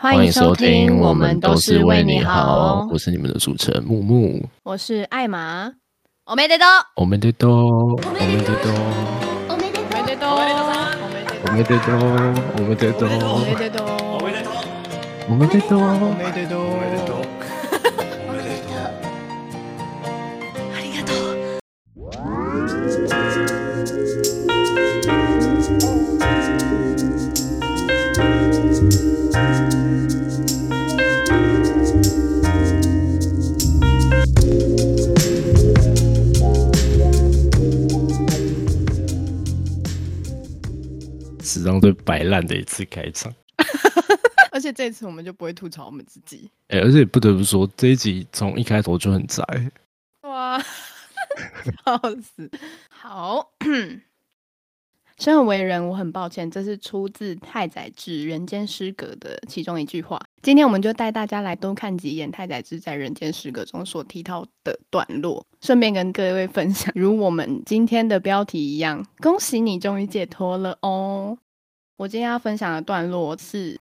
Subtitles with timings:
[0.00, 2.86] 欢迎收听，我们都是为你好。
[2.88, 5.72] 我是你们的主持人木木，我是艾玛。
[6.24, 8.70] 我没得多，我没得多，我没得多，
[9.48, 9.64] 我没
[10.04, 10.28] 得多，
[11.42, 11.98] 我没得多，
[12.58, 13.80] 我没得多，我没得多，
[15.28, 17.16] 我没得多，我没得多。
[17.20, 17.37] 史
[41.68, 43.32] 上最摆烂的一次开场，
[44.50, 46.50] 而且这次我们就不会吐槽我们自己。
[46.68, 49.44] 哎，而且不得不说，这一集从一开头就很宅。
[50.22, 50.58] 哇，
[51.84, 52.50] 笑死！
[52.90, 53.52] 好，
[55.18, 60.20] 生而为人，我很抱歉，这是出自太宰治《人间失格》的其中一句话。
[60.42, 71.36] 今天我们就带大家来多看几眼太宰治在《人间失格》中所提到的段落，顺便跟各位分享，如我们今天的标题一样，恭喜你终于解脱了哦！
[71.98, 73.76] 我今天要分享的段落是。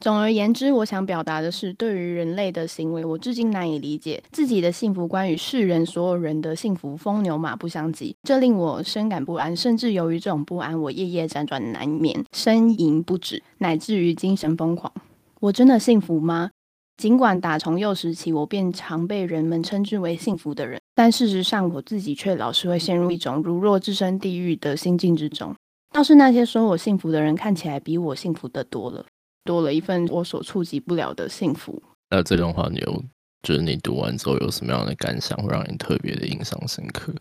[0.00, 9.56] 总而言之，我想表达的是，对于人类的行为，我至今难以理解自己的幸福观与世人所有人的幸福风牛马不相及，这令我深感不安。
[9.56, 14.92] 甚至由于这种不安，我夜夜辗转难眠，呻吟不止，乃至于精神疯狂。
[15.38, 16.50] 我真的幸福吗？
[16.96, 25.54] 尽管打从幼时起，我便常被人们称之为幸福的人，但事实上，我自己却老是会陷入一种如若置身地狱的心境之中。
[25.96, 29.02] 倒是那些说我幸福的人，看起来比我幸福的多了。
[29.44, 31.82] 多了一份我所触及不了的幸福。
[32.10, 33.02] 那这段话，你有
[33.42, 37.14] 就是你读完之后有什么样的感想，会让你特别的印象深刻？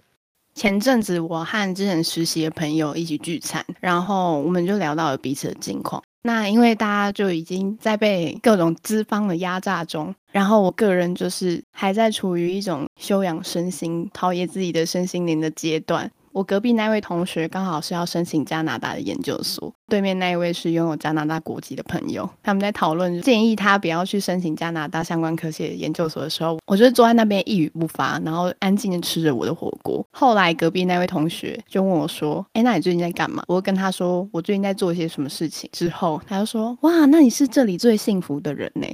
[0.55, 6.03] 前阵子我和之前实习的朋友一起聚餐，然后我们就聊到了彼此的近况。
[6.23, 16.11] 那因为大家就已经在被各种资方的压榨中，然后我个人就是还在处于一种修养身心、陶冶自己的身心灵的阶段。
[16.35, 30.05] 我隔壁那位同学刚好是要申请加拿大的研究所，对面那一位是拥有加拿大国籍的朋友，他们在讨论建议他不要去申请加拿大相关科系的研究所的时候，我就坐在那边一语不发，然后安静的吃着我的火锅。
[30.11, 38.85] 后来隔壁那位同学就问我说：“哎，那你最近在干嘛？”我跟他说：“我最近在做一些什么事情。”之后他就说：“哇，那你是这里最幸福的人呢。”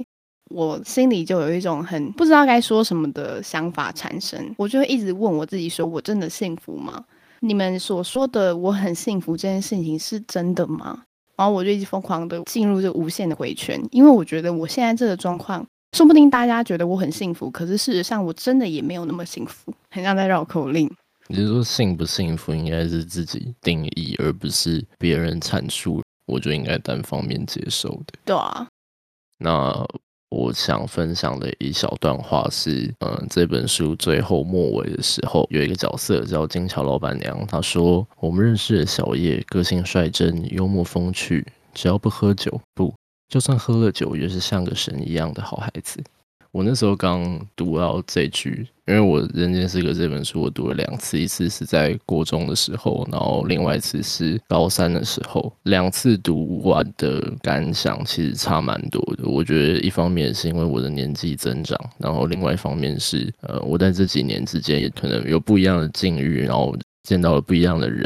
[0.54, 7.02] 我心里就有一种很不知道该说什么的想法产生，我就会一直问我自己：说我真的幸福吗？
[7.44, 11.02] 你们所说的我很幸福这件事情是真的吗？
[11.36, 15.66] 然后我就一直疯狂的进入这无限的回圈，因为我觉得我现在这个状况，
[15.96, 20.88] 说不定大家觉得我很幸福，可是事实上我真的也没有那么幸福，很像在绕口令。
[21.26, 28.18] 你是说幸不幸福应该是自己定义，而不是别人阐述，我就应该单方面接受的。
[28.24, 28.68] 对啊，
[29.38, 29.84] 那。
[30.32, 42.94] 我想分享的一小段话是，嗯，这本书最后末尾的时候，有一个角色叫金桥老板娘，她说：“我们认识的小叶，个性率真，幽默风趣，只要不喝酒，不，
[43.28, 46.02] 就算喝了酒，也是像个神一样的好孩子。”
[46.52, 55.50] 我那时候刚读到这句，因为我《人间失格》这本书我读了两次，一次是在国中的时候，然后另外一次是高三的时候。
[55.62, 59.26] 两次读完的感想其实差蛮多的。
[59.26, 68.04] 我觉得一方面是因为我的年纪增长，然后另外一方面是呃，我在这几年之间也可能有不一样的境遇，然后见到了不一样的人，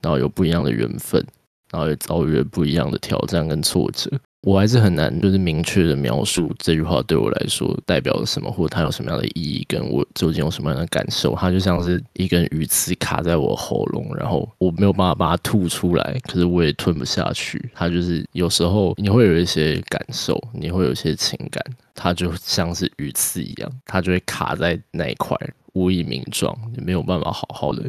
[0.00, 1.22] 然后有不一样的缘分，
[1.70, 4.10] 然后也遭遇了不一样的挑战跟挫折。
[4.42, 11.32] 我还是很难，就是明确的描述这句话对我来说代表了什么，或者它有什么样的意义，跟我究竟有什么样的感受。
[11.36, 17.70] 它就像是一根鱼刺卡在我喉咙，然后我没有办法把它吐出来，可是我也吞不下去。
[17.72, 21.64] 它就是有时候你会有一些感受，你会有一些情感，
[21.94, 25.36] 它就像是鱼刺一样，它就会卡在那一块，
[25.74, 27.84] 无以名状，你没有办法好好的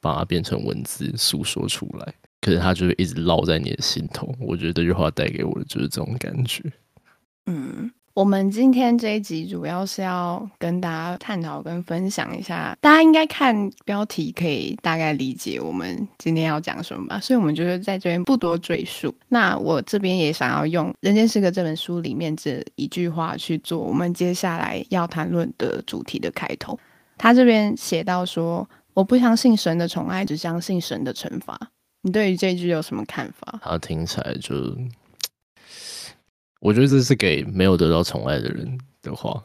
[0.00, 2.14] 把它变成文字诉说出来。
[2.40, 4.32] 可是它就会一直烙在你的心头。
[4.40, 6.62] 我觉得这句话带给我的就是这种感觉。
[7.46, 17.18] 嗯，我们今天这一集主要是要跟大家探讨跟分享一下，大家应该看标题可以大概理解我们今天要讲什么吧。
[17.20, 19.14] 所以，我们就是在这边不多赘述。
[19.28, 26.78] 那我这边也想要用《人间失格》这本书里面这一句话去做我们接下来要谈论的主题的开头。
[27.16, 31.58] 他这边写到说：“我不相信神的宠爱，只相信神的惩罚。”
[32.08, 33.60] 你对于这句有什么看法？
[33.62, 34.74] 他听起来就，
[36.58, 39.44] 我觉得这是给没有得到宠爱的人的话。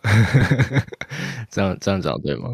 [1.52, 2.48] 这样这样讲对吗？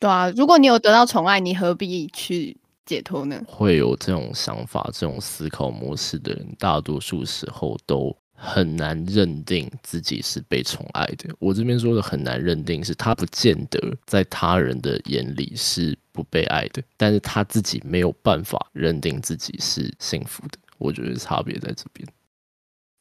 [0.00, 2.56] 对啊，如果你有得到宠爱，你何必去
[2.86, 3.38] 解脱呢？
[3.46, 11.34] 会有这种想法、这种思考模式的人，大多数时候都很难认定自己是被宠爱的。
[11.38, 20.58] 我这边说的很难认定，是他不见得在他人的眼里是不被爱的，但是他自己没有办法认定自己是幸福的。
[20.78, 22.06] 我觉得差别在这边。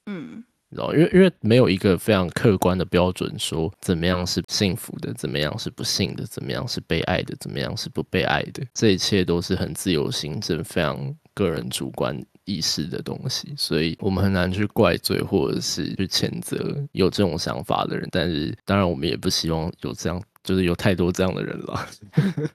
[0.06, 18.08] 嗯，然后因为因为没有一个非常客观的标准，说怎么样是幸福的，怎么样是不幸的，怎么样是被爱的，怎么样是不被爱的，这一切都是很自由行政、非常个人主观意识的东西，所以我们很难去怪罪或者是去谴责有这种想法的人。
[18.12, 21.90] 但是当然，我们也不希望有这样，就是有太多这样的人了。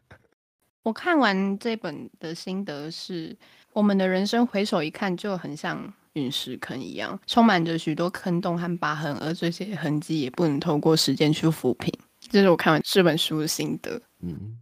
[0.83, 3.37] 我看完这本的心得是，
[3.73, 11.93] 我们的人生回首一看，就很像陨石坑一样，充满着许多坑洞和疤痕，而这些痕迹也不能透过时间去抚平。
[12.31, 14.01] 这是我看完这本书的心得。
[14.23, 14.57] 嗯，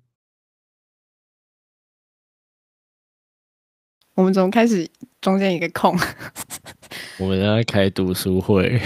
[4.19, 4.85] 我们怎么开始
[5.21, 5.97] 中间一个空？
[7.21, 8.83] 我们在开读书会。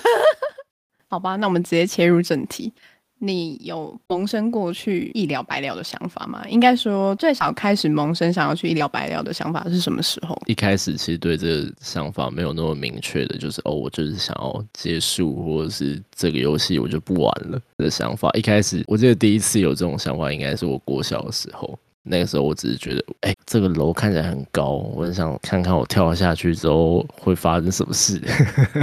[1.08, 2.70] 好吧，那我们直接切入正题。
[3.18, 6.44] 你有萌生过去一了百了的想法吗？
[6.50, 10.38] 应该说，最少开始萌生想要去一了百了的想法是什么时候？
[10.44, 18.30] 一开始其实对这个想法没有那么明确的，就是哦，我就是想要结束，或者是这个游戏我就不玩了的想法。
[18.34, 21.78] 一开始我记得第一次有这种想法，应该是我国小的时候。
[22.06, 28.22] 那个时候我只是觉得，哎，这个楼看起来很高，我很想看看我跳下去之后会发生什么事。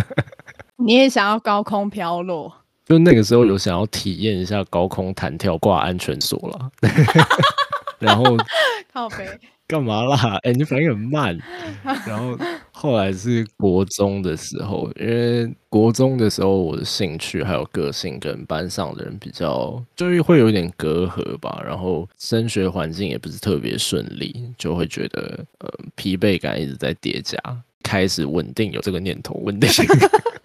[0.78, 2.54] 你也想要高空飘落？
[2.86, 6.70] 就那个时候有想要体验一下高空弹跳挂安全锁了，
[7.98, 8.38] 然后
[8.92, 9.26] 靠背
[9.66, 10.38] 干嘛啦？
[10.44, 11.38] 哎，你反应很慢。
[12.06, 12.38] 然后
[12.76, 21.64] 后来是国中的时候，因为国中的时候我的兴趣还有个性跟班上的人比较，就是会有点隔阂吧。
[21.66, 27.38] 然后升学环境也不是特别顺利，就会觉得呃疲惫感一直在叠加，
[27.84, 29.70] 开始稳定有这个念头，稳定。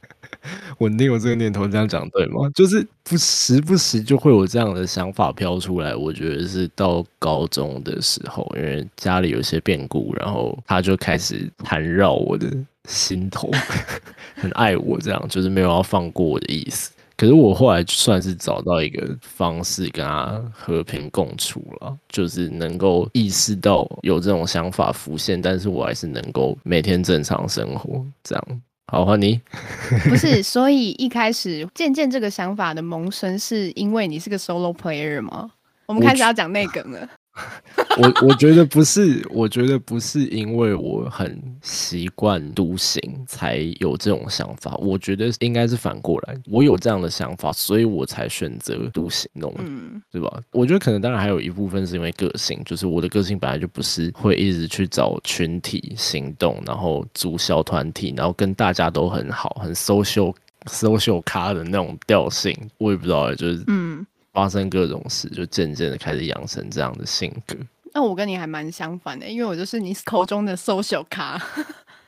[0.78, 2.48] 稳定有这个念头，这样讲对吗？
[2.54, 5.94] 就是不时不时就会有这样的想法飘出来。
[5.94, 12.46] 我觉得是到高中的时候，因为家里有些变故，然后他就开始缠绕我的
[12.88, 13.50] 心头，
[14.36, 16.92] 很爱我，这样就是没有要放过我的意思。
[17.16, 28.62] 可是我后来算是找到一个方式跟他和平共处了，就是能够意识到有这种想法浮现，但是我还是能够每天正常生活，这样。
[28.90, 29.38] 好，换你。
[30.08, 35.50] 不是，所以一开始渐渐这个想法的萌生，是因为你是个 solo player 吗？
[35.86, 37.08] 我们开始要讲内梗了。
[37.98, 44.74] 我我觉得不是，我觉得不是因为我很习惯独行才有这种想法。
[44.76, 49.60] 我觉得应该是反过来，我有这样的想法，所以我才选择独行，懂吗？
[49.64, 50.40] 嗯，对吧？
[50.52, 60.34] 我觉得可能当然还有一部分是因为个性，就是我的个性本来就不是会一直去找群体行动，然后组小团体，然后跟大家都很好，很 social
[60.66, 62.54] social 咖的那种调性。
[62.78, 64.04] 我也不知道，就是嗯。
[64.32, 67.56] 发生各种事，就渐渐的开始养成这样的性格。
[67.94, 71.40] 那我跟你还蛮相反的，因为我就是你口中的 social 卡。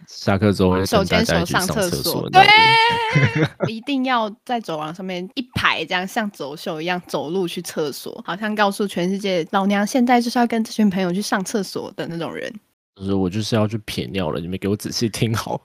[0.06, 2.44] 下课之后手牵手上厕所，对，
[3.69, 12.52] 一定要在走廊上面一排这样像走秀一样走路去厕所，好像告诉全世界老娘现在就是要跟这群朋友去上厕所的那种人。
[12.96, 15.61] 就是我就是要去撇尿了，你们给我仔细听好。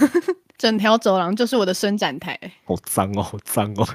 [0.58, 3.86] 整条走廊就是我的伸展台，好脏哦，好脏哦。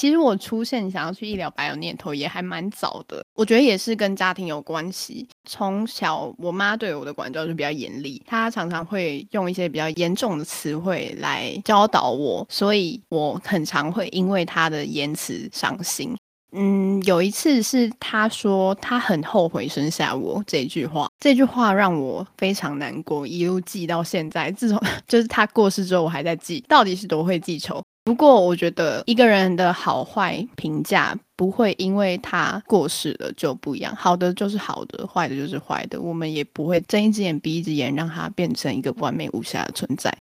[0.00, 5.28] 其实我出现想要去医疗白有念头也还蛮早的，我觉得也是跟家庭有关系。
[5.44, 16.16] 从小我妈对我的管教就比较严厉，她常常会用一些比较严重的词汇来教导我，所以我很常会因为她的言辞伤心。
[16.52, 24.50] 嗯，有一次是她说她很后悔生下我这句话，这句话让我非常难过，一路记到现在。
[24.52, 27.82] 自从 就是她过世之后，我还在记，到底是多会记仇。
[28.02, 36.00] 不过，我觉得一个人的好坏评价不会因为他过世了就不一样，好的就是好的，坏的就是坏的。
[36.00, 40.12] 我们也不会睁一只眼闭一只眼，让他变成一个完美无瑕的存在。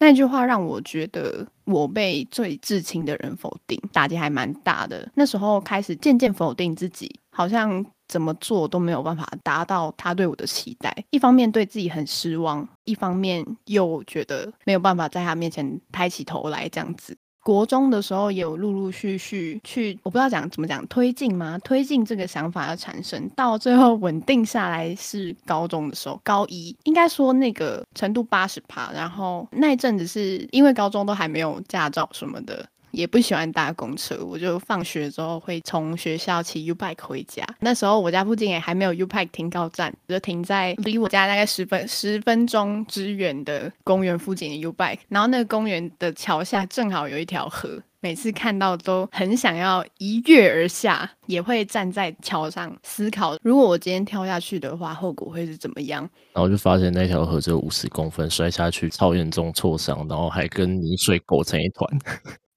[0.00, 5.08] 那句话让我觉得我被最至亲的人否定，打击还蛮大的。
[5.14, 10.94] 那时候开始渐渐否定自己，好像怎么做都没有办法达到他对我的期待。
[11.10, 17.16] 一方面对自己很失望，一方面又觉得没有办法在他面前抬起头来，这样子。
[17.48, 21.58] 国中的时候也有陆陆续续去，我不知道讲怎么讲推进吗？
[21.64, 32.68] 推进这个想法的产生，到最后稳定下来是高中的时候，高一应该说那个程度八十趴，然后那一阵子是因为高中都还没有驾照什么的。
[32.98, 37.46] 也不喜欢搭公车，我就放学之后会从学校骑 U bike 回家。
[37.60, 44.98] 那时候我家附近也还没有 U bike 停靠站，我就停在离我家大概十分十分钟之远的公园附近的 U bike。
[45.08, 47.80] 然后那个公园的桥下正好有一条河。
[48.00, 56.08] 每次看到都很想要一跃而下，也会站在桥上思考，如果我今天跳下去的话，后果会是怎么样？
[56.32, 61.98] 然后就发现那条河只有五十公分，摔下去超严重挫伤，然后还跟泥水裹成一团，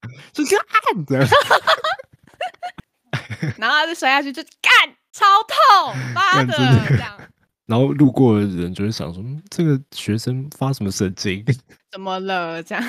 [0.33, 1.19] 就这样按着，
[3.57, 4.71] 然后他就摔下去就干，
[5.11, 6.53] 超痛，妈的
[6.89, 7.17] 这样。
[7.67, 11.45] 然后路过的人就会想说，这个学生发什么神经？
[11.91, 12.61] 怎么了？
[12.63, 12.83] 这样。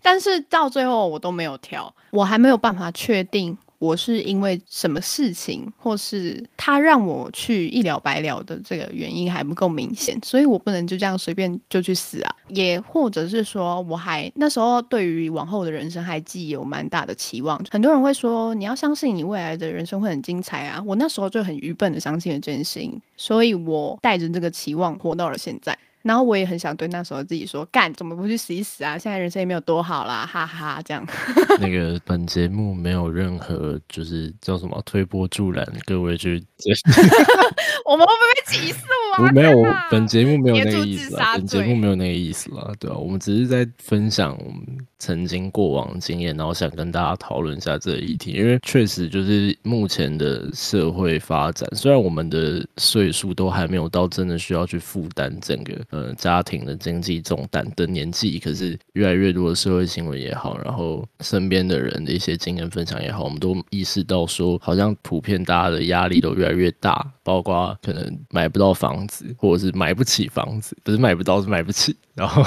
[0.00, 12.34] 但是到最后我都没有跳，我还没有办法确定我是因为什么事情，或是他让我去一了百了的这个原因还不够明显，所以我不能就这样随便就去死啊！
[12.48, 17.62] 也或者是说，我还那时候对于往后的人生还寄有蛮大的期望。
[17.70, 20.82] 很多人会说，你要相信你未来的人生会很精彩啊！
[20.86, 25.76] 我那时候就很愚笨的相信了这件事情，所以我带着这个期望活到了现在。
[26.06, 28.96] 然后我也很想对那时候自己说，干怎么不去死一死啊？
[28.96, 31.04] 现在人生也没有多好啦，哈哈，这样。
[31.60, 36.42] 那个本节目没有任何就是叫什么推波助澜，各位去。
[37.86, 39.30] 我们会不会被起诉啊？
[39.32, 41.36] 没有，本节目没有那个意思啊。
[41.36, 42.96] 本节目没有那个意思啦，对吧？
[42.96, 44.60] 我们只是在分享我们
[44.98, 48.32] 曾经过往经验，然后想跟大家讨论一下这个议题。
[48.32, 67.75] 因为确实就是目前的社会发展，虽然我们的岁数都还没有到真的需要去负担整个呃家庭的经济重担的年纪，可是越来越多的社会新闻也好，然后身边的人的一些经验分享也好，我们都意识到说，好像普遍大家的压力都越来越大，包括。
[67.82, 71.96] 可能买不到房子，或者是买不起房子，不是买不到，是买不起。
[72.14, 72.42] 然后，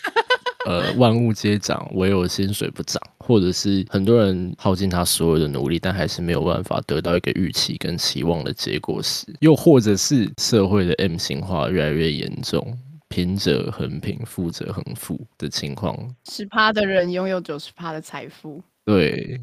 [0.66, 15.96] 呃，万物皆涨，唯有薪水不涨，或者是很多人耗尽他所有的努力，但还是没有办法得到一个预期跟期望的结果时，又或者是社会的 M 型化越来越严重，贫者恒贫，富者恒富的情况，
[16.28, 19.40] 十趴的人拥有九十趴的财富，对。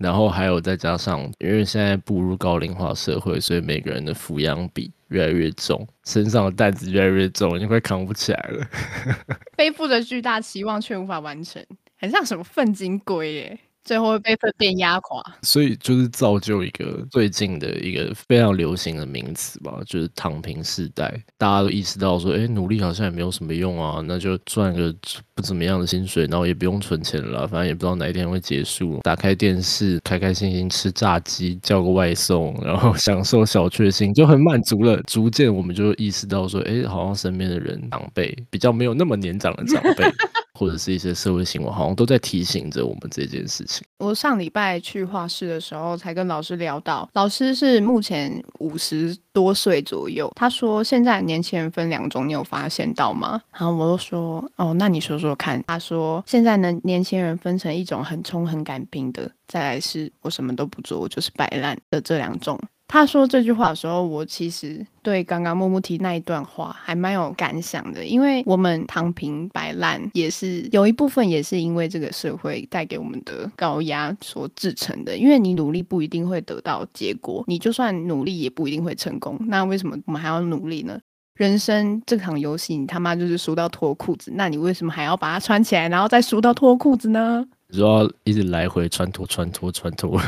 [0.00, 8.66] 然后还有再加上，因为现在步入高龄化社会，所以每个人的抚养比越来越重，身上的担子越来越重，已经快扛不起来了。
[9.56, 11.62] 背负着巨大期望却无法完成，
[11.98, 13.58] 很像什么粪金龟耶。
[13.84, 21.12] 最后会被粪便压垮，所以就是造就一个最近的一个非常流行的名词吧，就是躺平世代。
[21.36, 24.94] 大家都意识到说，哎，努力好像也没有什么用啊，那就赚个
[25.34, 29.00] 不怎么样的薪水，然后也不用存钱了，反正也不知道哪一天会结束。
[29.02, 35.02] 打开电视，开开心心吃炸鸡，叫个外送，然后享受小确幸，就很满足了。
[35.02, 40.04] 逐渐我们就意识到说，哎，好像身边的人长辈比较没有那么年长的长辈。
[40.60, 43.82] 或者是一些社会新闻，好像都在提醒着我们这件事情。
[43.96, 50.30] 我上礼拜去画室的时候，才跟老师聊到，老师是目前五十多岁左右。
[50.36, 53.40] 他说，现在年轻人分两种，你有发现到吗？
[53.52, 55.64] 然后我就说，哦，那你说说看。
[55.66, 62.60] 他说，现在呢，年轻人分成一种很冲、很敢拼的，再来是我什么都不做，我就是摆烂的这两种。
[62.92, 75.16] 他说这句话的时候，我其实对刚刚木木提那一段话还蛮有感想的，因为我们躺平摆烂也是有一部分也是因为这个社会带给我们的高压所制成的。
[75.16, 79.38] 因为你努力不一定会得到结果，你就算努力也不一定会成功。
[79.46, 80.98] 那为什么我们还要努力呢？
[81.36, 87.46] 人生这场游戏，你他妈就是输到脱裤子，那你为什么还要把它穿起来，然后再输到脱裤子呢？
[87.68, 90.20] 你说一直来回穿脱、穿脱、穿脱。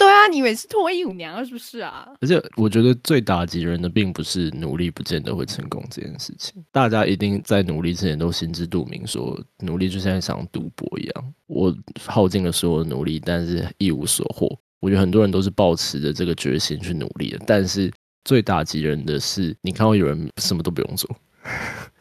[0.00, 2.08] 对啊，你以为是脱衣舞娘是不是啊？
[2.22, 6.64] 而且我觉得最打击人的，并不是努力不见得会成功这件事情。
[6.72, 11.76] 大家一定在努力之前都心知肚明，说努力就像一场赌博一样，我
[12.06, 14.48] 耗尽了所有的努力，但是一无所获。
[14.80, 17.92] 我觉得很多人都是抱持着这个决心去努力的，但是
[18.24, 21.14] 最打击人的是，你看到有人什么都不用做，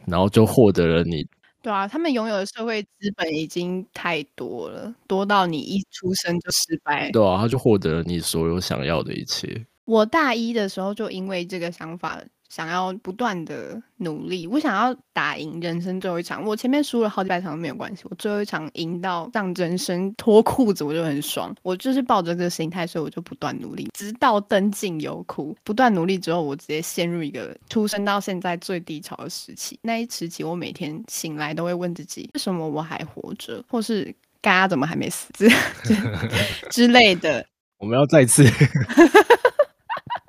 [0.07, 1.27] 然后就获得了你。
[1.61, 7.11] 对啊，他们拥有的社会资本已经太多了，多到你一出生就失败。
[7.11, 9.65] 对啊，他就获得了你所有想要的一切。
[9.85, 12.21] 我大一的时候就因为这个想法。
[12.49, 16.43] 想要不断的努力，我想要打赢人生最后一场。
[16.43, 21.55] 我前面输了好几百场都没有关系，我最后一场赢到让人生脱裤子，我就很爽。
[21.61, 25.55] 我就是抱着这个心态，所以我就不断努力，直到登进油库。
[25.63, 29.77] 不断努力之后，我直接陷入一个出生到现在最低潮的时期。
[29.83, 33.63] 那一时期，我每天醒来都会问自己：为什么我还活着？
[33.69, 35.49] 或是嘎怎么还没死 之
[36.71, 37.45] 之类的。
[37.77, 38.43] 我们要再次。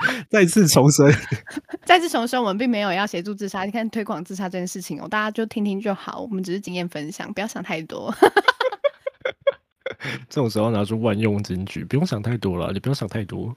[0.31, 1.13] 再次重生，
[1.85, 2.43] 再次重生。
[2.43, 6.21] 我们并没有要协助自杀，你看推广自杀这件事情哦，大家就听听就好。
[6.21, 8.15] 我们只是经验分享，不要想太多。
[10.29, 13.55] 这种时候拿出万用金句，不用想太多了，你不用想太多。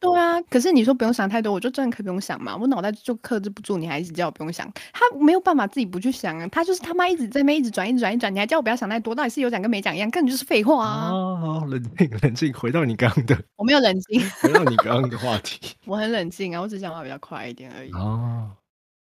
[0.00, 11.10] 对啊，可是你说不用想太多，我就真的可以不用想嘛，我脑袋就克制不住，你还一直叫我不用想，他没有办法自己不去想啊，他就是他妈一直在那边一直转一直转一转，你还叫我不要想太多，到底是有讲跟没讲一样，根本就是废话啊！
[11.10, 17.90] 好，冷静冷静，回到你刚刚的，我没有冷静，回到你刚刚的话题， 我很冷静啊，我只讲话比较快一点而已。
[17.92, 18.50] 哦。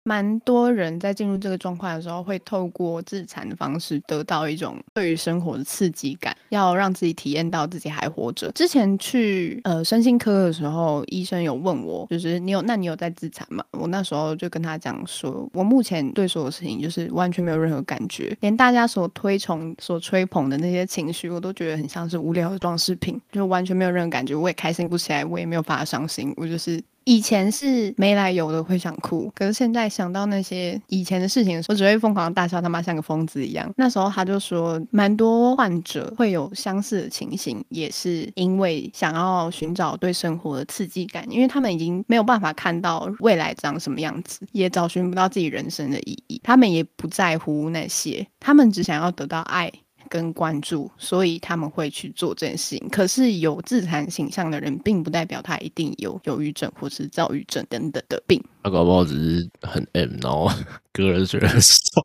[0.08, 8.50] 蛮多人在进入这个状况的时候，会透过自残的方式得到一种对于生活的刺激感，要让自己体验到自己还活着。
[8.54, 13.62] 之前去呃身心科的时候，医生有问我，就是你有那你有在自残吗？
[13.72, 26.82] 我那时候就跟他讲说，我目前对所有事情就是完全没有任何感觉，连大家所推崇、所吹捧的那些情绪，我都觉得很像是无聊的装饰品，就完全没有任何感觉，我也开心不起来，我也没有办法伤心，我就是。
[27.08, 33.72] 以前是没来由的会想哭，可是现在想到那些以前的事情，我只会疯狂大笑，他妈像个疯子一样。
[33.78, 49.72] 那时候他就说，蛮多患者会有相似的情形，也是因为想要寻找对生活的刺激感，因为他们已经没有办法看到未来长什么样子，也找寻不到自己人生的意义，他们也不在乎那些，他们只想要得到爱。
[50.10, 52.90] 跟关注，所以他们会去做这件事情。
[52.90, 58.44] 可是有自残形象的人，并不代表他一定有忧郁症或是躁郁症等等的病。
[58.64, 60.50] 他搞不好只是很 M，然后
[60.92, 62.04] 个人觉得很爽，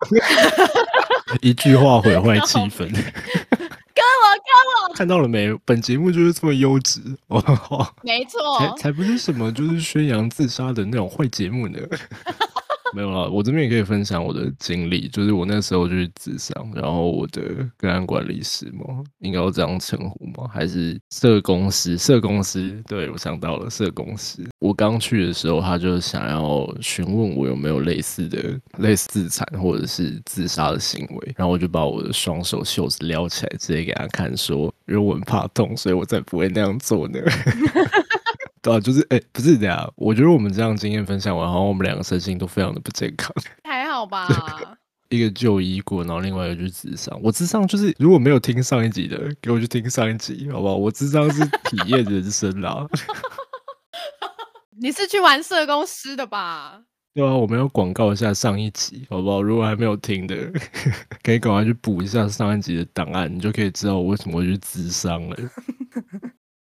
[1.41, 2.79] 一句话毁坏气氛。
[3.95, 5.53] 跟我跟我看到了没？
[5.65, 11.79] 本节目就是这么优质哦，没错，才才不是什么就是宣扬自杀的那种坏节目呢。
[12.95, 17.41] 没有了，我这边也可以分享我的经历，就是我那时候去自商，然后我的
[17.79, 20.47] 个案管理师嘛，应该要这样称呼吗？
[20.53, 21.97] 还是社公司？
[21.97, 24.45] 社公司，对我想到了社公司。
[24.59, 37.19] 我刚去的时候，他就想要询问我有没有类似的、类似自残或者是自杀的行为，然后我就把我的双手袖子撩起来，直接给他看，说因为我很怕痛，所以我才不会那样做呢。
[38.63, 39.93] 对啊，就是哎，不是这样。
[39.97, 43.31] 我觉得我们这样经验分享完，然后我们两个身心都非常的不健康。
[43.69, 44.29] 还好吧？
[45.11, 47.21] 一个就医过，然后另外一个就是智商。
[47.23, 50.77] 我智商就是如果没有听上一集的，给我去听上一集，好不好？
[50.77, 52.87] 我智商是体验人生啦。
[54.81, 56.83] 你是去玩社工师的吧？
[57.15, 59.43] 对啊，我们要广告一下上一集，好不好？
[59.43, 60.35] 如果还没有听的，
[61.23, 65.37] 可以赶快去补一下上一集的档案，你就可以知道我为什么会去智商了。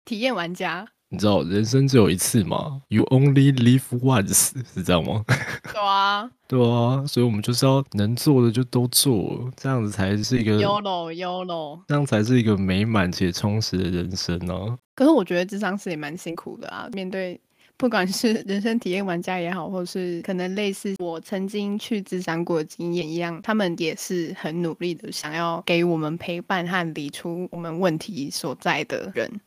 [0.04, 0.86] 体验玩家。
[1.14, 5.24] 你知道人生只有一次吗？You only live once，是这样吗？
[5.72, 14.76] 对啊， 对啊，所以我们就是要能做的就都做，这样子才是一个 YOLO YOLO，这样才是一个美满且充实的人生呢。
[14.96, 17.40] 可是我觉得智商是也蛮辛苦的啊，面对
[17.76, 29.40] 不管是人生体验玩家也好，或是可能类似我曾经去智商过的经验一样，他们也是很努力的想要给我们陪伴和理出我们问题所在的人。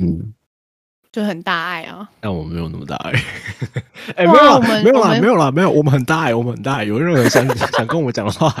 [0.00, 0.34] 嗯。
[1.16, 3.10] 就很大爱啊，但我没有那么大爱。
[4.16, 5.70] 哎，没有，没有啦，没有啦，没有。
[5.70, 6.84] 我们很大爱，我们很大爱。
[6.84, 8.54] 有任何想 想跟我们讲的话，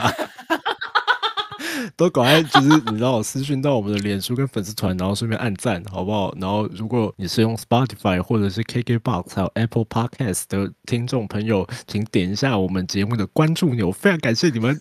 [1.96, 6.34] 都赶快就是你知道，私讯到我们的脸书跟粉丝团，然后顺便按赞，好不好？
[6.40, 14.80] 然后如果你是用 Spotify 或者是 KKBox 还有 Apple Podcast 的听众朋友，请点一下我们节目的关注钮，非常感谢你们。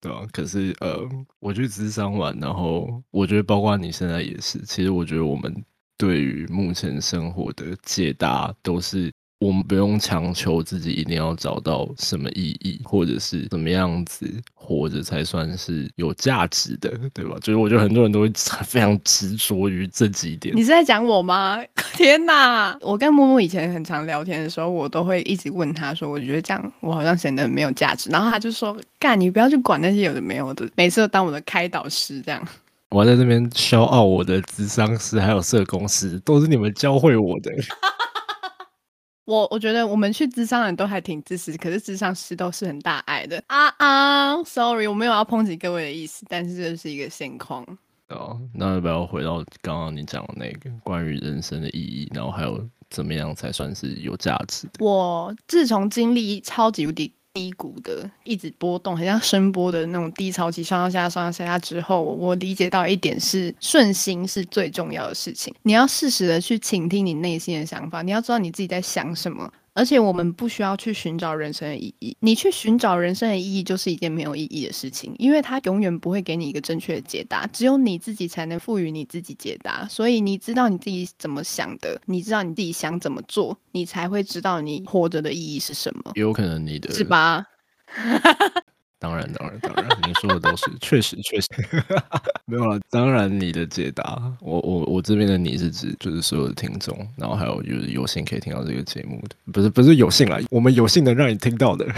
[0.00, 0.98] 对啊，可是呃，
[1.40, 5.54] 我去智商完，然后我觉得包括你现在也是，其实我觉得我们。
[5.98, 17.36] 对于目前生活的解答，都是我们不用强求自己一定要找到什么意义，或者是怎么样子活着才算是有价值的，对吧？
[17.40, 18.32] 就是我觉得很多人都会
[18.64, 20.56] 非常执着于这几点。
[20.56, 21.62] 你是在讲我吗？
[21.96, 22.76] 天哪！
[22.80, 32.46] 我跟木木以前很常聊天的时候，我都会一直问他说：“我觉得这样我好像显得很没有价值。”然后他就说：“干，你不要去管那些有的没有的，每次都当我的开导师这样。”
[32.90, 37.52] 我在这边骄傲，我的智商师还有社工师都是你们教会我的。
[39.26, 47.66] 我我觉得我们去智商人都还挺自私，可是智商师都是很大爱的啊啊！Sorry，我没有要抨击各位的意思，但是这是一个现况。
[48.08, 54.84] 哦，那要不要回到刚刚你讲的那个关于人生的意义，然后还有怎么样才算是有价值的？
[54.84, 57.12] 我自从经历超级无敌。
[57.36, 65.54] 低谷的，一直波动，很像声波的那种低潮期，上上下下，上上下下之后，我理解到一点是顺心是最重要的事情。
[65.62, 69.52] 你要适时的去倾听你内心的想法，你要知道你自己在想什么。
[69.76, 79.86] 而且我们不需要去寻找人生的意义，你去寻找人生的意义就是一件没有意义的事情，因为它永远不会给你一个正确的解答，只有你自己才能赋予你自己解答。
[79.86, 86.12] 所以你知道你自己怎么想的，你知道你自己想怎么做，你才会知道你活着的意义是什么。
[86.14, 87.44] 有可能你的是吧？
[88.98, 91.48] 当然，当然，当然， 您说的都是确实，确实
[92.46, 92.80] 没有了。
[92.90, 101.86] 当然，你的解答，我我我这边的你是指就是所有的听众，然后还有就是有幸可以听到这个节目的，不是不是有幸啦，我们有幸能让你听到的。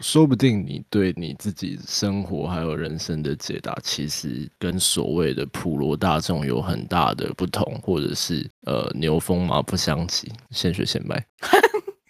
[0.00, 11.22] 说不定你对你自己生活还有人生的解答，其实跟所谓的普罗大众有很大的不同，或者是呃牛风马不相及，现学现卖。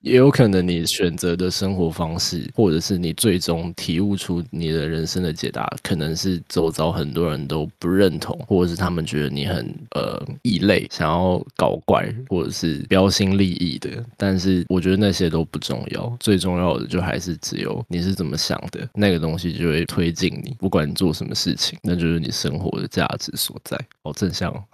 [0.00, 13.90] 也有可能你选择的生活方式，或者是你最终体悟出你的人生的解答，可能是周遭很多人都不认同，或者是他们觉得你很呃异类，想要搞怪，或者是标新立异的。
[14.16, 23.78] 但是我觉得那些都不重要，最重要的就还是只有你是怎么想的，那个东西就会推进你，不管你做什么事情，那就是你生活的价值所在。
[24.02, 24.64] 好正向哦。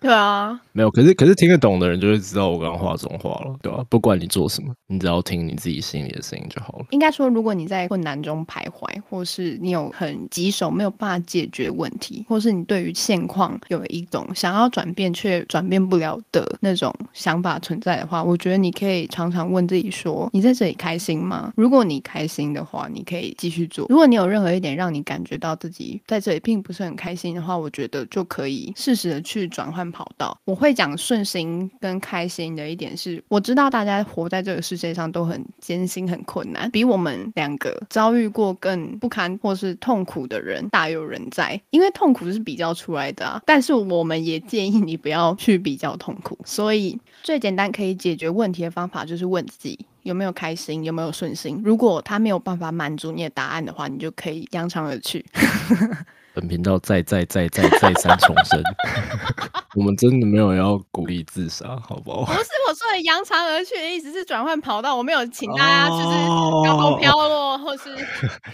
[0.00, 3.84] 对啊，没有，可是可是听得懂的人就会知道我刚刚话中话了，对吧？
[3.90, 6.86] 不管你做什么，你只要听你自己心里的声音就好了。
[6.88, 21.52] 应该说，如果你在困难中徘徊，或是你有很棘手没有办法解决问题，或是你对于现况有一种想要转变却转变不了的那种想法存在的话，我觉得你可以常常问自己说：你在这里开心吗？
[21.56, 29.89] 如果你开心的话，你可以继续做；如果你有任何一点让你感觉到自己在这里并不是很开心的话，我觉得就可以适时的去转换。
[29.90, 41.60] 跑道，我会讲顺心跟开心的一点是，我知道大家活在这个世界上都很艰辛、很困难，比我们两个遭遇过更不堪或是痛苦的人大有人在。
[41.70, 46.38] 因为痛苦是比较出来的啊，但是我们也建议你不要去比较痛苦。
[46.44, 51.60] 所以最简单可以解决问题的方法就是问自己有没有开心，有没有顺心。
[51.64, 55.24] 如果他没有办法满足你的答案的话，你就可以扬长而去。
[56.40, 58.62] 本频道再再再再再三重申，
[59.76, 62.24] 我们真的没有要鼓励自杀，好不好？
[62.24, 66.04] 不是我说的扬长而去的意思是转换跑道，我没有请大家就是
[66.66, 67.94] 高空飘落或是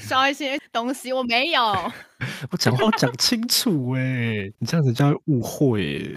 [0.00, 1.62] 烧一些东西，我没有。
[2.50, 6.12] 我讲话讲清楚哎，你这样子叫误会。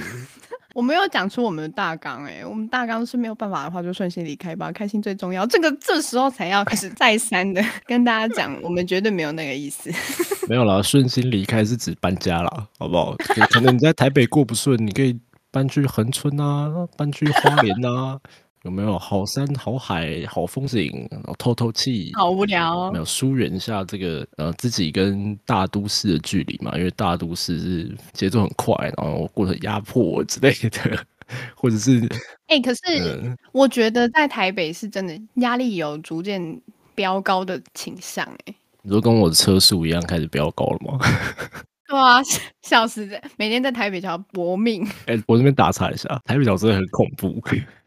[0.79, 5.45] 我没有讲出我们的大纲哎，我们大纲是没有办法的话就顺心离开吧，开心最重要。
[5.45, 9.91] 这个这时候才要开始再三的 跟大家讲，我们绝对没有那个意思。
[10.47, 13.13] 没有啦，顺心离开是指搬家啦，好不好？
[13.49, 15.19] 可能你在台北过不顺，你可以
[15.51, 18.17] 搬去横村啊，搬去花莲啊。
[18.63, 22.11] 有没有好山好海好风景，然后透透气？
[22.15, 22.91] 好无聊。
[22.91, 26.77] 没有疏远一下这个呃自己跟大都市的距离嘛？
[26.77, 31.05] 因为大都市是节奏很快，然后过得压迫之类的，
[31.55, 32.05] 或者是
[32.47, 36.61] 哎，可是我觉得在台北是真的压力有逐渐
[36.95, 38.53] 飙高的倾向哎。
[38.81, 40.99] 你说跟我的车速一样开始飙高了吗？
[41.89, 42.21] 对啊，
[42.61, 44.87] 笑死在每天在台北桥搏命。
[45.07, 47.41] 哎，我这边打岔一下，台北桥真的很恐怖。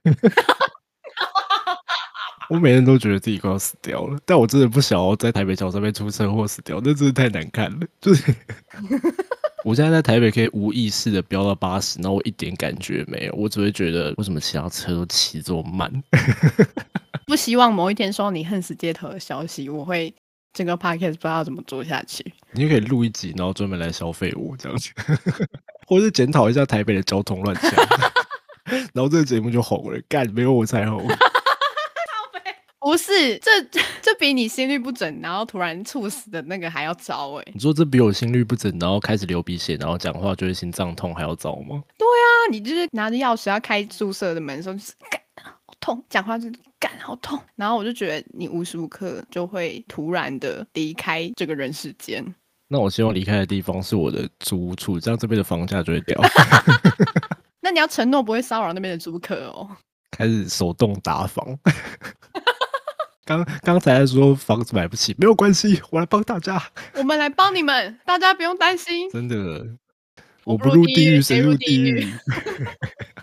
[2.51, 7.79] 我每天都觉得自己快要死掉了，但我真的不想要在台北桥上面出车祸死掉，那真的太难看了。
[8.01, 8.35] 就是
[9.65, 15.91] 我现在在台北可以无意识的飙到八十，然后我一点感觉没有，我只会觉得为什么其他车都骑这么慢。
[17.27, 20.13] 不希望某一天收到你恨死街头的消息，我会
[20.53, 22.25] 整个 podcast 不知道怎么做下去。
[22.53, 24.91] 你就可以录一集，然后专门来消费我这样子，
[25.87, 27.71] 或者是检讨一下台北的交通乱象。
[28.95, 31.07] 然后这个节目就红了，干没有我才红。
[32.81, 33.51] 不是，这
[34.03, 37.45] 这比你心率不准，然后突然猝死的那个还要糟哎。
[37.55, 41.83] 你说这比我心率不准，然后开始流鼻血，然后讲话就会心脏痛还要糟吗？
[41.97, 45.22] 对啊，你就是拿着钥匙要开宿舍的门的时候，就是干好
[45.83, 52.25] 痛，讲话就是干好痛，然后我就觉得你无时无刻就会突然的离开这个人世间。
[52.69, 56.19] 那我希望离开的地方是我的租屋处，这样这边的房价就会掉。
[57.61, 59.69] 那你要承诺不会骚扰那边的租客哦。
[60.11, 61.59] 开始手动打房。
[63.25, 66.63] 刚刚才说房子买不起，没有关系，我来帮大家。
[66.95, 69.11] 我们来帮你们，大家不用担心。
[69.11, 69.67] 真的，
[70.45, 72.13] 我不入地狱谁入地狱？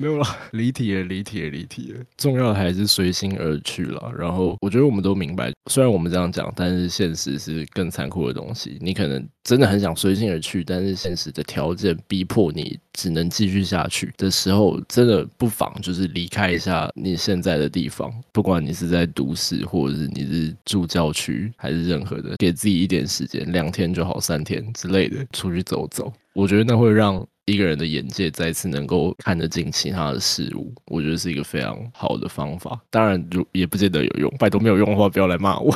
[0.00, 2.00] 没有了，离题了，离题了，离题了。
[2.16, 4.10] 重要的还是随心而去了。
[4.18, 8.78] 然后我觉得我们都明白，虽然我们这样讲，但是现实是更残酷的东西。
[8.80, 18.10] 你可能真的很想随心而去，但是现实的条件逼迫你只能继续下去的时候，真的不妨就是离开一下你现在的地方。
[18.32, 26.10] 不管你是在都市，或者是你是住郊区，还是任何的，给自己一点时间，两天就好，三天之类的，出去走走。
[26.32, 27.22] 我觉得那会让。
[27.46, 32.80] 一个人的眼界再次能够看得进其他的事物，我觉得是一个非常好的方法。
[32.90, 34.32] 当然，如也不见得有用。
[34.38, 35.74] 拜托，没有用的话，不要来骂我。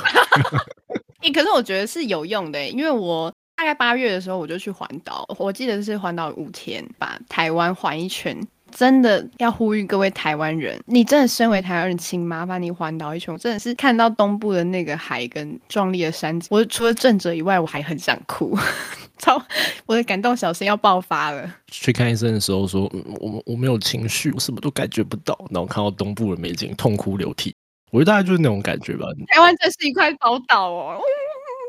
[1.22, 8.38] 诶，可是我觉得是有用的，因为我大概八月的时候我就去环岛，我记得是环岛五天，把台湾环一圈。
[8.76, 13.32] 真的要呼吁各位台湾人，你真的身为台湾人，请麻烦你环岛一圈。
[13.32, 18.58] 我真的是看到东部的那个海跟壮丽的山景，我除了震者以外，我还很想哭，
[19.18, 19.40] 超
[19.86, 21.54] 我的感动小声要爆发了。
[21.68, 25.38] 去看医生的时候说，嗯，我我没有情绪，我什么都感觉不到。
[25.50, 27.54] 然后看到东部的美景，痛哭流涕。
[27.92, 29.06] 我觉得大概就是那种感觉吧。
[29.28, 31.00] 台湾真是一块宝岛哦，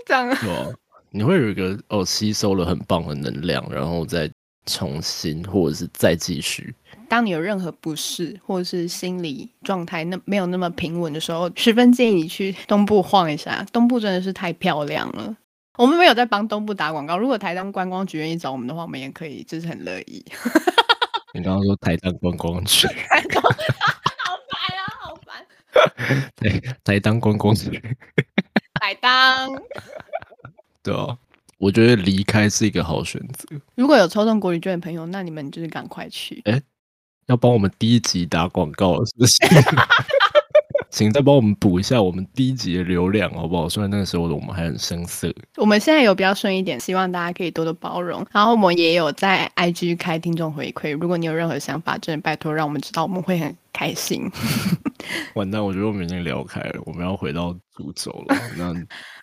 [0.07, 0.27] 这样。
[0.37, 0.49] 对
[1.11, 4.29] 你会有一个哦，吸收了很棒的能量，然后再
[4.65, 6.73] 重新或者是再继续。
[7.07, 13.65] 当你有任何不适或者是心理状态那没有那么平稳的时候，十分建议你去东部晃一下。
[13.71, 15.35] 东部真的是太漂亮了。
[15.77, 17.17] 我们没有在帮东部打广告。
[17.17, 20.23] 如果台当观光局愿意找我们的话，我们也可以，就是很乐意。
[21.33, 22.87] 你刚刚说台当观光局。
[26.35, 27.69] 台台当观光局，
[28.79, 29.49] 台当，
[30.81, 31.17] 对啊，
[31.57, 33.59] 我觉得离开是一个好选择。
[33.75, 36.41] 如果有抽中国旅券的朋友，那你们就是赶快去。
[36.45, 36.61] 哎，
[37.27, 39.37] 要帮我们第一集打广告是不是？
[40.91, 43.67] 请再帮我们补一下我们第一集的流量，好不好？
[43.67, 45.29] 虽然那个时候的我们还很生涩。
[45.57, 48.25] 我们现在有比较顺一点，希望大家可以多多包容。
[48.31, 54.31] 然后我们也有在 IG 开听众回馈，如果你有任何想法，真的拜托让我们知道，我们会很开心。
[55.35, 58.35] 完蛋，我觉得我们已经聊开了，我们要回到主轴了。
[58.55, 58.73] 那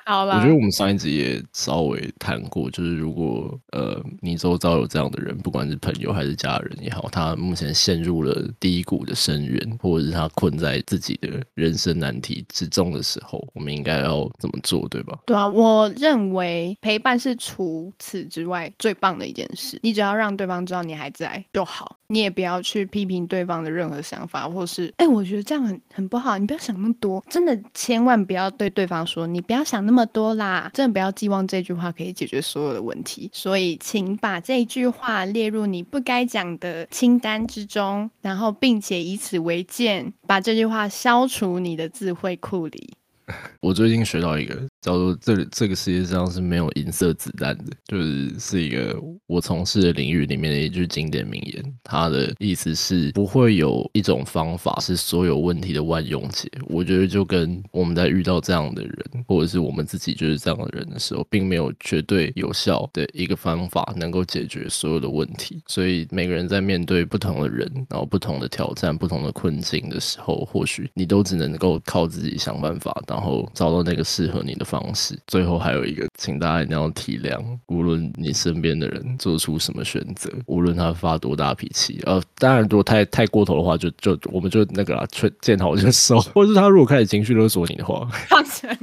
[0.06, 15.18] 好了，我觉得我们上一集也稍微谈过，就是如果呃你周遭有这样的人，不管是朋友还是家人也好，他目前陷入了低谷的深渊，或者是他困在自己的人生难题之中的时候，我们应该要怎么做，对吧？
[15.26, 19.78] 对啊，我认为陪伴是除此之外最棒的一件事。
[19.82, 33.28] 你只要让对方知道你还在就好，你也不要去批评对方的任何想法，或是哎，我觉得这样很很不好，你不要想那么多，真的千万不要对对方说你不要想那那么多啦，真的不要寄望这句话可以解决所有的问题。
[33.30, 42.94] 所以，请把这句话列入你不该讲的清单之中，然后并且以此为鉴，把这句话消除你的智慧库里。
[43.60, 48.94] 我最近学到一个叫做“这这个世界上是没有银色子弹的”，就是是一个
[49.26, 51.74] 我从事的领域里面的一句经典名言。
[51.84, 56.50] 它的意思是不会有一种方法是所有问题的万用解。
[56.66, 65.62] 我觉得就跟我们在遇到这样的人，或者是我们自己就是这样的人的时候，并没有绝对有效的一个方法能够解决所有的问题。
[65.68, 75.18] 所以每个人在面对不同的人，然后不同的挑战、不同的困境的时候，或许你都只能够靠自己想办法，然后找到那个适合你的方式。
[75.26, 86.18] 最后还有一个，请大家一定要体谅，无论你身边的人做出什么选择，无论他发多大脾气，呃，当然如果太太过头的话，就就我们就那个啦，劝见好就收。
[86.32, 88.74] 或者是他如果开始情绪勒索你的话，放生，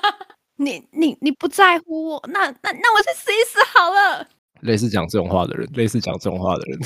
[0.56, 4.28] 你你你不在乎我，那那那我去死一死好了。
[4.60, 6.80] 类似讲这种话的人，类似讲这种话的人。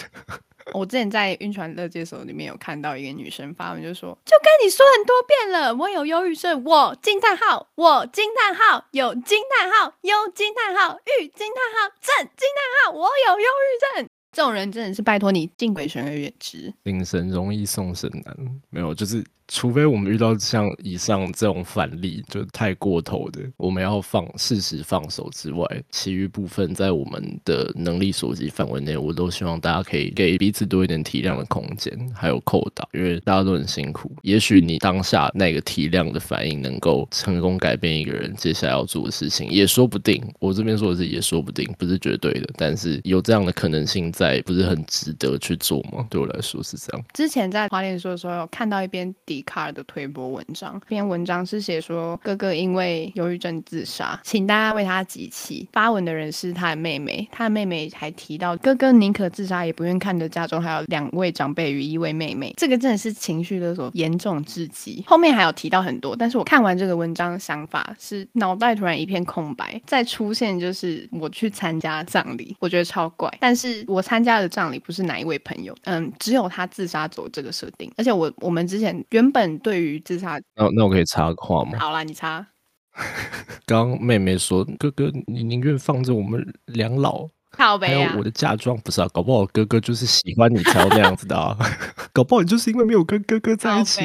[0.72, 18.36] 我之前在晕船乐界所里面有看到一个女生发文，就说：“就跟你说很多遍了，我有忧郁症，我惊叹号，我惊叹号，有惊叹号，有惊叹号，郁惊叹号，症惊叹号，我有忧郁症。”这种人真的是拜托你敬鬼神而远之，领神容易送神难，
[18.70, 19.24] 没有就是。
[19.52, 34.10] 除非我们遇到像以上这种反例，就太过头的，我们要放适时放手之外，其余部分在我们的能力所及范围内，我都希望大家可以给彼此多一点体谅的空间，还有扣打，因为大家都很辛苦。
[34.22, 40.24] 也许你当下那个体谅的反应能够成功改变一个人接下来要做的事情，也说不定。
[40.40, 46.06] 我这边说的是也说不定，不是绝对的，但是有这样的可能性在，不是很值得去做吗？
[46.08, 47.04] 对我来说是这样。
[47.12, 49.41] 之前在华联说的时候，有看到一边底。
[49.42, 55.68] 卡尔的推播文章，这篇文章是写说哥哥因为忧郁症自杀，请大家为他集气。
[55.72, 65.02] 发文的人是他的妹妹，他的妹妹还提到哥哥宁可自杀也不愿看着家中还有两位长辈与一位妹妹，这个真的是情绪勒索严重至极。
[65.06, 73.28] 后面还有提到很多，但是我看完这个文章的想法是脑袋突然一片空白，再出现就是我去参加葬礼，我觉得超怪。
[73.40, 79.31] 但是我参加的葬礼不是哪一位朋友，嗯，只有他自杀走这个设定，而且我我们之前原。
[79.32, 81.78] 本对于自杀，那那我可以插个话吗？
[81.78, 82.46] 好啦，你插。
[83.64, 89.08] 刚妹妹说：“哥哥，你宁愿放着我们两老，还有我的嫁妆，不是啊？
[89.12, 91.56] 搞不好哥哥就是喜欢你才要那样子的啊！
[92.12, 94.00] 搞不好你就是因为没有跟哥哥在一起。”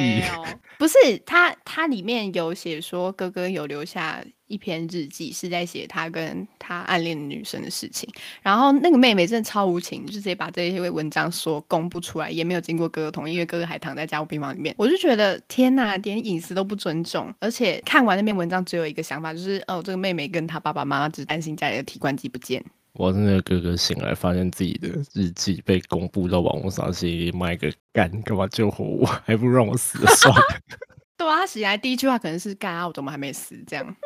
[0.78, 0.94] 不是
[1.26, 8.08] 他，他里面有写说哥哥有留下一篇日记，是在写他跟他暗恋的女生的事情。
[8.42, 14.72] 然后那个妹妹真的超无情，就直接把这些文章说公布出来，也没有经过哥哥同意，因为哥哥还躺在家务病房里面。
[14.78, 17.34] 我就觉得天哪，连隐私都不尊重。
[17.40, 22.64] 而且看完那篇文章，只有一个想法，就是哦，这个妹妹跟她爸爸妈妈只担心家里的提款机不见。
[22.98, 29.06] 我是那个哥哥醒来，发现自己的日记被公布到网络上，心里骂一个干，干嘛救活我？
[29.24, 30.42] 还不如让我死了算了。
[31.16, 33.56] 对啊，他醒来第一句话可能是干啊，我怎么还没死？
[33.68, 33.96] 这样。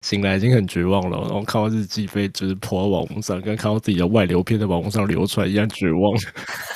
[0.00, 6.14] 醒来已经很绝望了，然后看到日记被就是泼到网络上，跟看到自己的外流片在网络上流传一样绝望。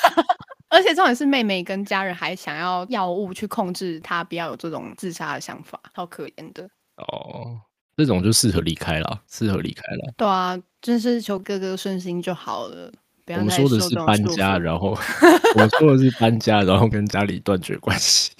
[0.69, 6.69] 而且重点是妹妹跟家人还想要药物去控制他，不要有这种自杀的想法，好可怜的。
[6.97, 7.59] 哦，
[7.97, 10.13] 这种就适合离开了，适合离开了。
[10.17, 12.93] 对啊，真是求哥哥顺心就好了。
[13.29, 14.91] 我们说的是搬家，然后
[15.57, 18.33] 我说的是搬家，然后跟家里断绝关系。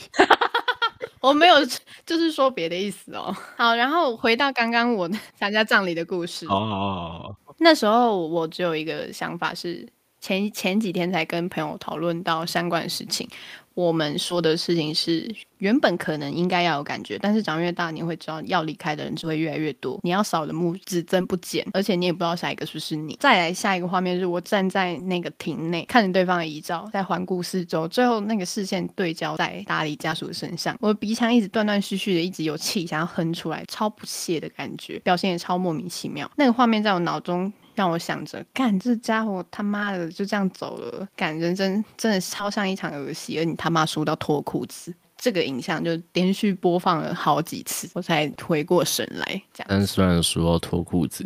[1.21, 1.57] 我没有，
[2.05, 3.35] 就是说别的意思哦。
[3.57, 6.47] 好，然后回到刚刚我参加葬礼的故事。
[6.47, 9.89] 哦，那时候我只有一个想法是。
[10.19, 13.29] 前前几天才跟朋友讨论到相关的事情，
[13.77, 23.19] 我们说的事情是原本可能应该要有感觉，但是长越大，你会知道要离开的人只会越来越多，你要扫的墓只增不减，而且你也不知道下一个是不是你。
[23.21, 36.31] 再来下一个画面是我站在那个亭内，看着对方的遗照，在环顾四周，最后那个视线对焦在打理家属的身上，我的鼻腔一直断断续续的，一直有气想要哼出来，超不屑的感觉，表现也超莫名其妙。
[36.37, 37.53] 那个画面在我脑中。
[37.77, 49.25] 让我想着，干这家伙他妈的就这样走了，感人真真的超像一场儿戏，而你他妈输到脱裤子，这个影像就连续播放了好几次，我才回过神来。
[49.53, 51.25] 这样，但虽然输到脱裤子，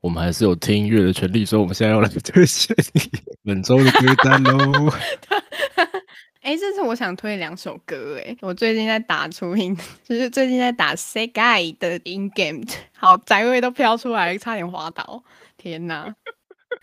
[0.00, 2.74] 我们还是有听音乐的权利，所以我们现在要来推荐
[3.44, 4.90] 本周的歌单喽。
[6.40, 12.64] 哎，这是我想推两首歌，哎，我最近在打初音，就是最近在打 Say Guy 的 In Game，
[12.96, 15.22] 好宅位都飘出来，差点滑倒。
[15.62, 16.12] 天呐！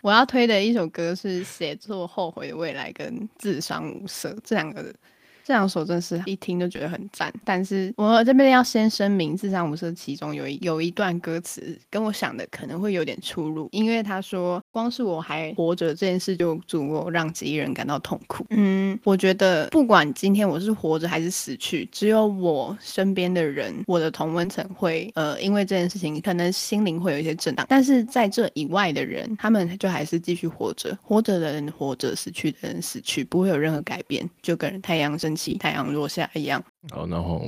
[0.02, 4.94] 我要推的一首歌是《写作后悔的未来》跟《智商无色》这两个。
[5.42, 18.44] 这两首真是一听就觉得很赞，但是我这边要先声明，《智商无色》其中有一有一段歌词跟我想的可能会有点出入，因为他说光是我还活着这件事就足够让几亿人感到痛苦。
[18.50, 35.58] 嗯，我觉得不管今天我是活着还是死去，只有我身边的人，我的同温层会呃因为这件事情可能心灵会有一些震荡，但是在这以外的人，他们就还是继续活着，活着的人活着，死去的人死去，不会有任何改变，就跟太阳升起。
[35.58, 36.62] 太阳落下一样。
[36.90, 37.42] 好，然后，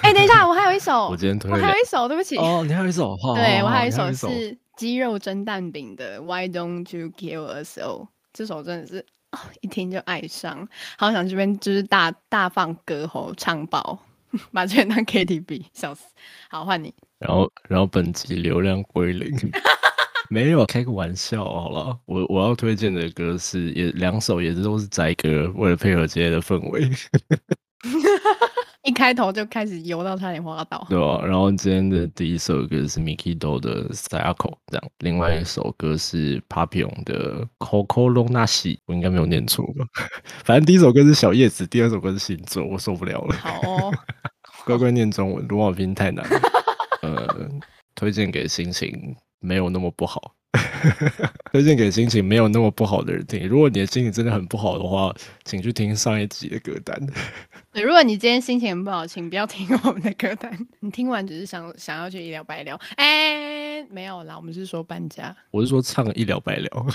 [0.00, 2.36] 哎，等一下，我还有一首， 我今天推，我还有一首，对不起。
[2.38, 8.00] 哦，你还有一首，对我还有一首是鸡肉蒸蛋饼的《Why Don't You Kill Us All》。
[8.32, 9.06] 这首真的是
[9.60, 10.68] 一听就爱上，
[10.98, 13.96] 好想这边就是大大放歌喉唱爆，
[14.50, 16.04] 把这边当 KTV，笑死。
[16.50, 16.92] 好，换你。
[17.20, 19.32] 然后，然后本集流量归零。
[20.28, 26.90] 没有开个玩笑好了，我我要推荐的歌是也两首，也是都是宅歌，为了配合今天的氛围，
[28.84, 31.24] 一开头就开始游到差点滑倒，对吧？
[31.24, 39.86] 然后今天的第一首歌是 Miki Do 的 Cycle，这样，另外一首歌是 Papillon 的 Coco Lonashi，我应该没有念错吧？
[40.44, 43.34] 反正第一首歌是小叶子，第二首歌是星座，我受不了了。
[43.36, 43.90] 好，
[44.66, 46.40] 乖乖念中文，罗马拼太难了。
[47.02, 47.48] 呃，
[47.94, 49.14] 推荐给心情。
[49.44, 50.36] 没有那么不好，
[51.50, 53.44] 推荐给心情没有那么不好的人听。
[53.48, 55.12] 如果你的心情真的很不好的话，
[55.44, 56.96] 请去听上一集的歌单。
[57.72, 60.56] 对，如果你今天心情很不好，请不要听我们的歌单。
[60.80, 65.34] 你听完只是想想要去一了百了，哎，没有啦，我们是说搬家。
[65.50, 66.86] 我是说唱一了百了，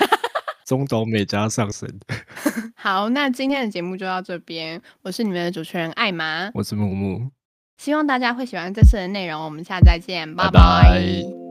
[0.64, 1.86] 中岛美嘉上神。
[2.74, 4.80] 好，那今天的节目就到这边。
[5.02, 7.30] 我是你们的主持人艾玛，我是木木，
[7.76, 9.44] 希望大家会喜欢这次的内容。
[9.44, 11.41] 我们下次再见，拜拜。